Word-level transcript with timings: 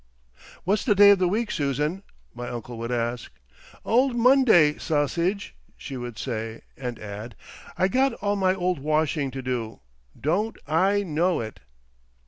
"What's 0.63 0.83
the 0.83 0.95
day 0.95 1.11
of 1.11 1.19
the 1.19 1.27
week, 1.27 1.51
Susan?" 1.51 2.01
my 2.33 2.49
uncle 2.49 2.75
would 2.79 2.91
ask. 2.91 3.29
"Old 3.85 4.15
Monday, 4.15 4.79
Sossidge," 4.79 5.51
she 5.77 5.95
would 5.95 6.17
say, 6.17 6.61
and 6.75 6.97
add, 6.97 7.35
"I 7.77 7.87
got 7.87 8.13
all 8.13 8.35
my 8.35 8.55
Old 8.55 8.79
Washing 8.79 9.29
to 9.29 9.43
do. 9.43 9.81
Don't 10.19 10.57
I 10.67 11.03
know 11.03 11.39
it!"... 11.39 11.59